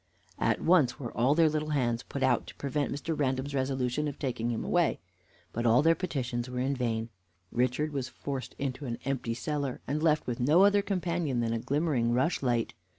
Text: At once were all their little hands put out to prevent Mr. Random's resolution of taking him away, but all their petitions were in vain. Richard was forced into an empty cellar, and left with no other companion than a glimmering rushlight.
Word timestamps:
At 0.39 0.61
once 0.61 0.99
were 0.99 1.15
all 1.15 1.35
their 1.35 1.47
little 1.47 1.69
hands 1.69 2.01
put 2.01 2.23
out 2.23 2.47
to 2.47 2.55
prevent 2.55 2.91
Mr. 2.91 3.15
Random's 3.15 3.53
resolution 3.53 4.07
of 4.07 4.17
taking 4.17 4.49
him 4.49 4.65
away, 4.65 4.99
but 5.53 5.63
all 5.63 5.83
their 5.83 5.93
petitions 5.93 6.49
were 6.49 6.57
in 6.59 6.75
vain. 6.75 7.09
Richard 7.51 7.93
was 7.93 8.07
forced 8.09 8.55
into 8.57 8.87
an 8.87 8.97
empty 9.05 9.35
cellar, 9.35 9.79
and 9.87 10.01
left 10.01 10.25
with 10.25 10.39
no 10.39 10.63
other 10.63 10.81
companion 10.81 11.39
than 11.39 11.53
a 11.53 11.59
glimmering 11.59 12.13
rushlight. 12.13 12.73